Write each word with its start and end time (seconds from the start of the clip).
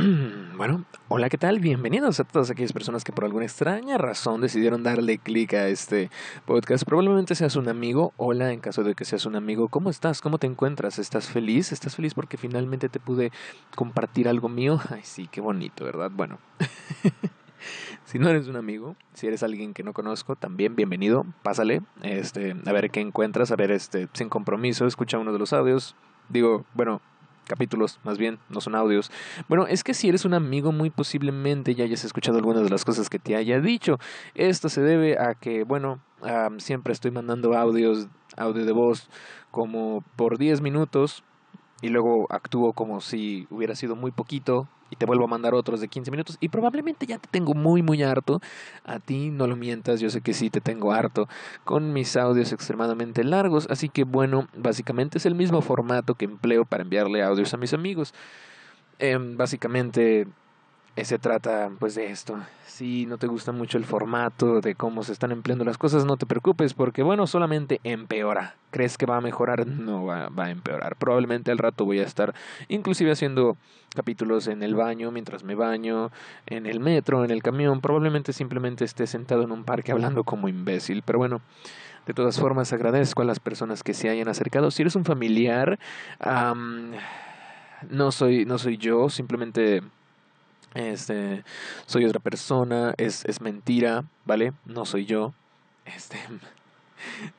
Bueno, 0.56 0.84
hola, 1.08 1.28
¿qué 1.28 1.38
tal? 1.38 1.58
Bienvenidos 1.58 2.20
a 2.20 2.24
todas 2.24 2.50
aquellas 2.50 2.72
personas 2.72 3.02
que 3.02 3.12
por 3.12 3.24
alguna 3.24 3.44
extraña 3.44 3.96
razón 3.98 4.40
decidieron 4.40 4.82
darle 4.82 5.18
clic 5.18 5.54
a 5.54 5.68
este 5.68 6.10
podcast. 6.44 6.84
Probablemente 6.84 7.34
seas 7.34 7.56
un 7.56 7.68
amigo. 7.68 8.12
Hola, 8.16 8.52
en 8.52 8.60
caso 8.60 8.82
de 8.82 8.94
que 8.94 9.04
seas 9.04 9.26
un 9.26 9.36
amigo, 9.36 9.68
¿cómo 9.68 9.90
estás? 9.90 10.20
¿Cómo 10.20 10.38
te 10.38 10.46
encuentras? 10.46 10.98
¿Estás 10.98 11.28
feliz? 11.28 11.72
¿Estás 11.72 11.96
feliz 11.96 12.14
porque 12.14 12.36
finalmente 12.36 12.88
te 12.88 13.00
pude 13.00 13.32
compartir 13.74 14.28
algo 14.28 14.48
mío? 14.48 14.80
Ay, 14.90 15.00
sí, 15.02 15.28
qué 15.30 15.40
bonito, 15.40 15.84
¿verdad? 15.84 16.10
Bueno. 16.12 16.38
si 18.04 18.18
no 18.18 18.28
eres 18.28 18.46
un 18.46 18.56
amigo, 18.56 18.96
si 19.14 19.26
eres 19.26 19.42
alguien 19.42 19.72
que 19.74 19.82
no 19.82 19.92
conozco, 19.92 20.36
también 20.36 20.76
bienvenido, 20.76 21.24
pásale, 21.42 21.82
este, 22.02 22.54
a 22.66 22.72
ver 22.72 22.90
qué 22.90 23.00
encuentras, 23.00 23.50
a 23.50 23.56
ver, 23.56 23.70
este, 23.70 24.08
sin 24.12 24.28
compromiso, 24.28 24.86
escucha 24.86 25.18
uno 25.18 25.32
de 25.32 25.38
los 25.38 25.52
audios. 25.52 25.96
Digo, 26.28 26.64
bueno, 26.74 27.00
capítulos, 27.50 28.00
más 28.04 28.16
bien, 28.16 28.38
no 28.48 28.60
son 28.60 28.74
audios. 28.74 29.10
Bueno, 29.48 29.66
es 29.66 29.84
que 29.84 29.92
si 29.92 30.08
eres 30.08 30.24
un 30.24 30.32
amigo, 30.32 30.72
muy 30.72 30.88
posiblemente 30.88 31.74
ya 31.74 31.84
hayas 31.84 32.04
escuchado 32.04 32.38
algunas 32.38 32.62
de 32.62 32.70
las 32.70 32.84
cosas 32.84 33.10
que 33.10 33.18
te 33.18 33.36
haya 33.36 33.60
dicho. 33.60 33.98
Esto 34.34 34.68
se 34.68 34.80
debe 34.80 35.18
a 35.18 35.34
que, 35.34 35.64
bueno, 35.64 36.00
siempre 36.58 36.92
estoy 36.92 37.10
mandando 37.10 37.54
audios, 37.54 38.06
audio 38.36 38.64
de 38.64 38.72
voz, 38.72 39.10
como 39.50 40.04
por 40.16 40.38
10 40.38 40.60
minutos 40.60 41.24
y 41.82 41.88
luego 41.88 42.26
actúo 42.30 42.72
como 42.72 43.00
si 43.00 43.46
hubiera 43.50 43.74
sido 43.74 43.96
muy 43.96 44.10
poquito 44.10 44.68
y 44.90 44.96
te 44.96 45.06
vuelvo 45.06 45.24
a 45.24 45.28
mandar 45.28 45.54
otros 45.54 45.80
de 45.80 45.88
15 45.88 46.10
minutos 46.10 46.36
y 46.40 46.48
probablemente 46.48 47.06
ya 47.06 47.18
te 47.18 47.28
tengo 47.30 47.54
muy 47.54 47.82
muy 47.82 48.02
harto. 48.02 48.40
A 48.84 48.98
ti 48.98 49.30
no 49.30 49.46
lo 49.46 49.56
mientas, 49.56 50.00
yo 50.00 50.10
sé 50.10 50.20
que 50.20 50.34
sí 50.34 50.50
te 50.50 50.60
tengo 50.60 50.92
harto 50.92 51.28
con 51.64 51.92
mis 51.92 52.16
audios 52.16 52.52
extremadamente 52.52 53.24
largos, 53.24 53.66
así 53.70 53.88
que 53.88 54.04
bueno, 54.04 54.48
básicamente 54.56 55.18
es 55.18 55.26
el 55.26 55.34
mismo 55.34 55.62
formato 55.62 56.14
que 56.14 56.24
empleo 56.24 56.64
para 56.64 56.82
enviarle 56.82 57.22
audios 57.22 57.54
a 57.54 57.56
mis 57.56 57.72
amigos. 57.72 58.14
Em, 58.98 59.36
básicamente 59.36 60.26
se 60.96 61.18
trata 61.18 61.70
pues 61.78 61.94
de 61.94 62.10
esto. 62.10 62.38
Si 62.66 63.06
no 63.06 63.18
te 63.18 63.26
gusta 63.26 63.52
mucho 63.52 63.78
el 63.78 63.84
formato 63.84 64.60
de 64.60 64.74
cómo 64.74 65.02
se 65.02 65.12
están 65.12 65.32
empleando 65.32 65.64
las 65.64 65.78
cosas, 65.78 66.04
no 66.04 66.16
te 66.16 66.26
preocupes 66.26 66.74
porque 66.74 67.02
bueno, 67.02 67.26
solamente 67.26 67.80
empeora. 67.84 68.54
¿Crees 68.70 68.98
que 68.98 69.06
va 69.06 69.16
a 69.16 69.20
mejorar? 69.20 69.66
No 69.66 70.04
va, 70.04 70.28
va 70.28 70.46
a 70.46 70.50
empeorar. 70.50 70.96
Probablemente 70.96 71.50
al 71.50 71.58
rato 71.58 71.84
voy 71.84 72.00
a 72.00 72.04
estar 72.04 72.34
inclusive 72.68 73.10
haciendo 73.12 73.56
capítulos 73.94 74.46
en 74.46 74.62
el 74.62 74.74
baño, 74.74 75.10
mientras 75.10 75.42
me 75.42 75.54
baño, 75.54 76.10
en 76.46 76.66
el 76.66 76.80
metro, 76.80 77.24
en 77.24 77.30
el 77.30 77.42
camión. 77.42 77.80
Probablemente 77.80 78.32
simplemente 78.32 78.84
esté 78.84 79.06
sentado 79.06 79.42
en 79.42 79.52
un 79.52 79.64
parque 79.64 79.92
hablando 79.92 80.24
como 80.24 80.48
imbécil. 80.48 81.02
Pero 81.02 81.18
bueno, 81.18 81.40
de 82.06 82.14
todas 82.14 82.38
formas 82.38 82.72
agradezco 82.72 83.22
a 83.22 83.24
las 83.24 83.40
personas 83.40 83.82
que 83.82 83.94
se 83.94 84.08
hayan 84.08 84.28
acercado. 84.28 84.70
Si 84.70 84.82
eres 84.82 84.96
un 84.96 85.04
familiar, 85.04 85.78
no 87.88 88.12
soy, 88.12 88.44
no 88.44 88.58
soy 88.58 88.76
yo, 88.76 89.08
simplemente 89.08 89.82
este, 90.74 91.44
soy 91.86 92.04
otra 92.04 92.20
persona, 92.20 92.94
es, 92.96 93.24
es 93.24 93.40
mentira, 93.40 94.04
¿vale? 94.24 94.52
No 94.64 94.84
soy 94.84 95.06
yo. 95.06 95.32
Este, 95.84 96.18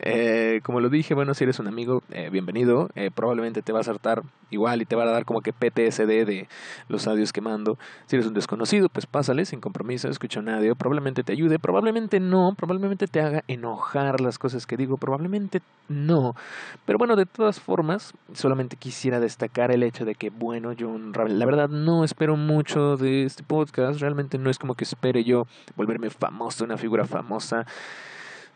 eh, 0.00 0.60
como 0.62 0.80
lo 0.80 0.88
dije, 0.88 1.14
bueno, 1.14 1.34
si 1.34 1.44
eres 1.44 1.58
un 1.58 1.68
amigo, 1.68 2.02
eh, 2.10 2.28
bienvenido. 2.30 2.88
Eh, 2.94 3.10
probablemente 3.14 3.62
te 3.62 3.72
va 3.72 3.80
a 3.80 3.84
saltar 3.84 4.22
igual 4.50 4.82
y 4.82 4.84
te 4.84 4.96
va 4.96 5.04
a 5.04 5.10
dar 5.10 5.24
como 5.24 5.40
que 5.40 5.52
PTSD 5.52 6.24
de 6.24 6.48
los 6.88 7.06
audios 7.06 7.32
que 7.32 7.40
mando. 7.40 7.78
Si 8.06 8.16
eres 8.16 8.26
un 8.26 8.34
desconocido, 8.34 8.88
pues 8.88 9.06
pásale 9.06 9.44
sin 9.44 9.60
compromiso, 9.60 10.08
escucha 10.08 10.40
un 10.40 10.48
audio. 10.48 10.74
Probablemente 10.74 11.22
te 11.22 11.32
ayude, 11.32 11.58
probablemente 11.58 12.20
no, 12.20 12.52
probablemente 12.56 13.06
te 13.06 13.20
haga 13.20 13.42
enojar 13.48 14.20
las 14.20 14.38
cosas 14.38 14.66
que 14.66 14.76
digo, 14.76 14.96
probablemente 14.96 15.60
no. 15.88 16.34
Pero 16.84 16.98
bueno, 16.98 17.16
de 17.16 17.26
todas 17.26 17.60
formas, 17.60 18.12
solamente 18.32 18.76
quisiera 18.76 19.20
destacar 19.20 19.70
el 19.72 19.82
hecho 19.82 20.04
de 20.04 20.14
que, 20.14 20.30
bueno, 20.30 20.72
yo 20.72 20.96
la 20.96 21.46
verdad 21.46 21.68
no 21.68 22.04
espero 22.04 22.36
mucho 22.36 22.96
de 22.96 23.24
este 23.24 23.42
podcast. 23.42 24.00
Realmente 24.00 24.38
no 24.38 24.50
es 24.50 24.58
como 24.58 24.74
que 24.74 24.84
espere 24.84 25.24
yo 25.24 25.44
volverme 25.76 26.10
famoso, 26.10 26.64
una 26.64 26.76
figura 26.76 27.04
famosa. 27.04 27.66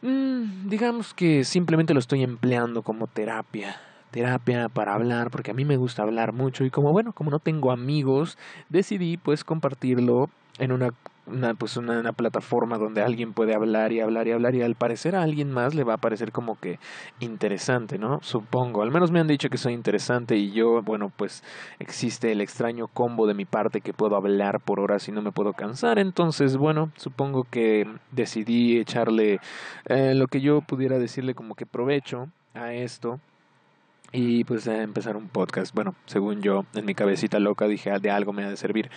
Mm, 0.03 0.69
digamos 0.69 1.13
que 1.13 1.45
simplemente 1.45 1.93
lo 1.93 2.01
estoy 2.01 2.23
empleando 2.23 2.83
como 2.83 3.07
terapia. 3.07 3.81
Terapia 4.11 4.69
para 4.69 4.95
hablar, 4.95 5.31
porque 5.31 5.53
a 5.53 5.55
mí 5.55 5.65
me 5.65 5.77
gusta 5.77 6.03
hablar 6.03 6.33
mucho 6.33 6.65
y 6.65 6.71
como 6.71 6.91
bueno, 6.91 7.13
como 7.13 7.31
no 7.31 7.39
tengo 7.39 7.71
amigos, 7.71 8.39
decidí 8.69 9.17
pues 9.17 9.45
compartirlo 9.45 10.31
en 10.61 10.73
una 10.73 10.91
una, 11.27 11.55
pues 11.55 11.77
una, 11.77 12.13
plataforma 12.13 12.77
donde 12.77 13.03
alguien 13.03 13.33
puede 13.33 13.55
hablar 13.55 13.93
y 13.93 14.01
hablar 14.01 14.27
y 14.27 14.33
hablar 14.33 14.55
y 14.55 14.63
al 14.63 14.75
parecer 14.75 15.15
a 15.15 15.23
alguien 15.23 15.51
más 15.51 15.75
le 15.75 15.85
va 15.85 15.95
a 15.95 15.99
parecer 15.99 16.33
como 16.33 16.59
que 16.59 16.79
interesante, 17.21 17.99
¿no? 17.99 18.19
Supongo, 18.23 18.83
al 18.83 18.91
menos 18.91 19.11
me 19.11 19.21
han 19.21 19.29
dicho 19.29 19.49
que 19.49 19.57
soy 19.57 19.73
interesante 19.73 20.37
y 20.37 20.51
yo, 20.51 20.83
bueno, 20.83 21.13
pues 21.17 21.43
existe 21.79 22.33
el 22.33 22.41
extraño 22.41 22.89
combo 22.89 23.27
de 23.27 23.35
mi 23.35 23.45
parte 23.45 23.81
que 23.81 23.93
puedo 23.93 24.17
hablar 24.17 24.61
por 24.61 24.81
horas 24.81 25.09
y 25.09 25.13
no 25.13 25.23
me 25.23 25.33
puedo 25.33 25.53
cansar, 25.53 25.99
entonces, 25.99 26.57
bueno, 26.57 26.91
supongo 26.97 27.45
que 27.45 27.85
decidí 28.11 28.79
echarle 28.79 29.41
eh, 29.87 30.15
lo 30.15 30.27
que 30.27 30.41
yo 30.41 30.61
pudiera 30.61 30.99
decirle 30.99 31.35
como 31.35 31.55
que 31.55 31.67
provecho 31.67 32.27
a 32.55 32.73
esto 32.73 33.21
y 34.13 34.45
pues 34.45 34.67
a 34.69 34.83
empezar 34.83 35.17
un 35.17 35.29
podcast. 35.29 35.75
Bueno, 35.75 35.95
según 36.07 36.43
yo, 36.43 36.63
en 36.75 36.85
mi 36.85 36.95
cabecita 36.95 37.39
loca 37.39 37.67
dije, 37.67 37.91
ah, 37.91 37.99
de 37.99 38.11
algo 38.11 38.33
me 38.33 38.45
ha 38.45 38.51
de 38.51 38.57
servir. 38.57 38.91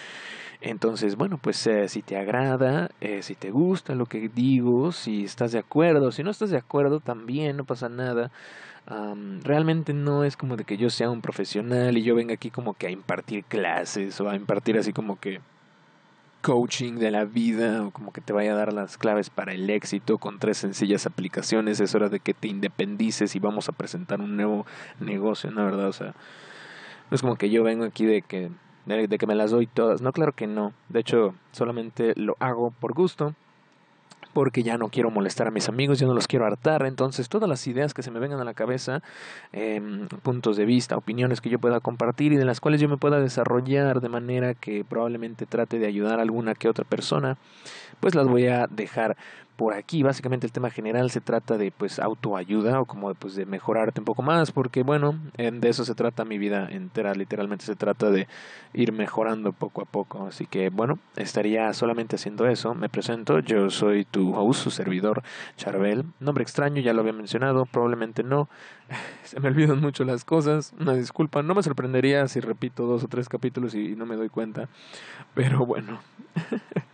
Entonces, 0.62 1.16
bueno, 1.18 1.38
pues 1.42 1.68
eh, 1.68 1.88
si 1.90 2.02
te 2.02 2.18
agrada, 2.18 2.90
eh, 3.02 3.22
si 3.22 3.36
te 3.36 3.52
gusta 3.52 3.96
lo 3.96 4.06
que 4.06 4.30
digo, 4.30 4.92
si 4.92 5.24
estás 5.24 5.52
de 5.52 5.60
acuerdo, 5.60 6.12
si 6.12 6.24
no 6.24 6.32
estás 6.32 6.52
de 6.52 6.58
acuerdo, 6.58 7.00
también 7.00 7.58
no 7.58 7.66
pasa 7.66 7.90
nada. 7.90 8.32
realmente 9.44 9.94
no 9.94 10.24
es 10.24 10.36
como 10.38 10.56
de 10.58 10.66
que 10.66 10.78
yo 10.78 10.90
sea 10.90 11.10
un 11.10 11.22
profesional 11.22 11.98
y 11.98 12.04
yo 12.04 12.16
venga 12.16 12.34
aquí 12.34 12.50
como 12.50 12.74
que 12.74 12.88
a 12.88 12.92
impartir 12.92 13.44
clases 13.46 14.20
o 14.22 14.30
a 14.30 14.36
impartir 14.36 14.78
así 14.78 14.92
como 14.94 15.18
que 15.20 15.40
coaching 16.44 16.96
de 16.96 17.10
la 17.10 17.24
vida 17.24 17.86
o 17.86 17.92
como 17.92 18.12
que 18.12 18.20
te 18.20 18.34
vaya 18.34 18.52
a 18.52 18.56
dar 18.56 18.74
las 18.74 18.98
claves 18.98 19.30
para 19.30 19.54
el 19.54 19.70
éxito 19.70 20.18
con 20.18 20.40
tres 20.40 20.58
sencillas 20.58 21.06
aplicaciones. 21.06 21.80
Es 21.80 21.96
hora 21.96 22.10
de 22.10 22.20
que 22.20 22.34
te 22.34 22.50
independices 22.50 23.36
y 23.36 23.40
vamos 23.40 23.70
a 23.70 23.72
presentar 23.72 24.20
un 24.20 24.36
nuevo 24.36 24.66
negocio, 25.00 25.50
¿no? 25.52 25.64
¿Verdad? 25.64 25.88
O 25.88 25.94
sea, 25.94 26.14
no 27.10 27.16
es 27.16 27.22
como 27.22 27.38
que 27.38 27.50
yo 27.50 27.64
vengo 27.64 27.86
aquí 27.86 28.06
de 28.06 28.22
que 28.22 28.52
de, 28.86 29.18
que 29.18 29.26
me 29.26 29.36
las 29.36 29.52
doy 29.52 29.68
todas. 29.68 30.02
No, 30.02 30.12
claro 30.12 30.34
que 30.34 30.46
no. 30.46 30.74
De 30.90 31.00
hecho, 31.00 31.34
solamente 31.54 32.14
lo 32.18 32.36
hago 32.40 32.72
por 32.72 32.94
gusto 32.94 33.34
porque 34.34 34.64
ya 34.64 34.78
no 34.78 34.90
quiero 34.90 35.12
molestar 35.12 35.48
a 35.48 35.52
mis 35.52 35.70
amigos, 35.70 36.00
ya 36.00 36.08
no 36.08 36.14
los 36.14 36.28
quiero 36.28 36.46
hartar. 36.46 36.86
Entonces, 36.86 37.30
todas 37.30 37.48
las 37.48 37.66
ideas 37.68 37.94
que 37.94 38.04
se 38.04 38.12
me 38.12 38.20
vengan 38.20 38.40
a 38.40 38.44
la 38.44 38.54
cabeza, 38.54 39.02
em, 39.52 40.08
puntos 40.24 40.58
de 40.58 40.66
vista, 40.66 40.98
opiniones 40.98 41.42
que 41.42 41.50
yo 41.50 41.60
pueda 41.60 41.80
compartir 41.80 42.34
y 42.34 42.38
de 42.38 42.46
las 42.46 42.60
cuales 42.60 42.82
yo 42.82 42.90
me 42.90 42.98
pueda 42.98 43.20
desarrollar 43.20 44.02
de 44.02 44.10
manera 44.10 44.54
que 44.54 44.84
probablemente 44.84 45.46
trate 45.46 45.80
de 45.80 45.88
ayudar 45.88 46.20
a 46.20 46.24
alguna 46.24 46.56
que 46.56 46.68
otra 46.68 46.86
persona, 46.86 47.38
pues 48.00 48.16
las 48.16 48.28
voy 48.28 48.48
a 48.48 48.68
dejar 48.70 49.16
por 49.56 49.74
aquí. 49.74 50.04
Básicamente 50.04 50.48
el 50.48 50.52
tema 50.52 50.70
general 50.70 51.10
se 51.12 51.22
trata 51.22 51.58
de 51.58 51.72
pues 51.72 52.00
autoayuda 52.00 52.82
o 52.82 52.86
como 52.86 53.14
pues 53.16 53.36
de 53.36 53.46
mejorarte 53.46 54.02
un 54.02 54.06
poco 54.06 54.22
más 54.22 54.52
porque 54.52 54.84
bueno, 54.84 55.20
de 55.38 55.70
eso 55.70 55.86
se 55.86 55.96
trata 55.96 56.26
mi 56.26 56.38
vida 56.38 56.68
entera, 56.70 57.14
literalmente 57.14 57.66
se 57.66 57.76
trata 57.76 58.10
de 58.10 58.28
ir 58.74 58.92
mejorando 58.92 59.54
poco 59.54 59.82
a 59.82 59.86
poco. 59.86 60.28
Así 60.28 60.46
que 60.46 60.70
bueno, 60.70 61.00
estaría 61.16 61.72
solamente 61.74 62.16
haciendo 62.16 62.48
eso. 62.48 62.74
Me 62.76 62.90
presento, 62.90 63.40
yo 63.40 63.70
soy 63.70 64.06
tu 64.06 64.36
host, 64.36 64.64
su 64.64 64.72
servidor 64.72 65.24
Charbel. 65.58 66.06
Nombre 66.20 66.44
extraño, 66.44 66.82
ya 66.82 66.94
lo 66.94 67.02
había 67.02 67.14
mencionado, 67.14 67.66
probablemente 67.66 68.24
no. 68.24 68.50
Se 69.24 69.40
me 69.40 69.50
olvidan 69.50 69.80
mucho 69.80 70.04
las 70.04 70.26
cosas, 70.26 70.74
una 70.80 70.94
disculpa, 70.94 71.42
no 71.44 71.56
me 71.56 71.64
sorprendería 71.64 72.28
si 72.28 72.40
repito 72.40 72.86
dos 72.86 73.04
o 73.04 73.08
tres 73.08 73.30
capítulos 73.30 73.76
y 73.76 73.96
no 73.96 74.06
me 74.06 74.16
doy 74.16 74.30
cuenta. 74.30 74.70
Pero 75.34 75.66
bueno. 75.66 76.00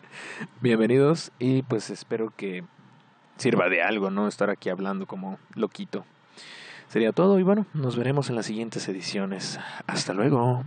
Bienvenidos 0.62 1.32
y 1.40 1.62
pues 1.64 1.90
espero 1.90 2.34
que 2.36 2.64
sirva 3.38 3.70
de 3.70 3.82
algo, 3.82 4.10
¿no? 4.10 4.28
Estar 4.28 4.50
aquí 4.50 4.70
hablando 4.70 5.06
como 5.06 5.38
loquito. 5.56 6.06
Sería 6.88 7.12
todo 7.12 7.40
y 7.40 7.44
bueno, 7.44 7.66
nos 7.74 7.96
veremos 7.96 8.30
en 8.30 8.36
las 8.36 8.48
siguientes 8.48 8.88
ediciones. 8.88 9.60
Hasta 9.88 10.14
luego. 10.14 10.64